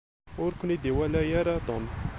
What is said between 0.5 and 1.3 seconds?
ken-id-iwala